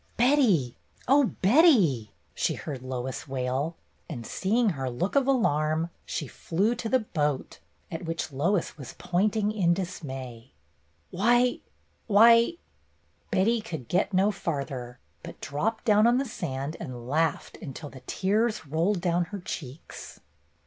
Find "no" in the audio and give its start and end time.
14.11-14.31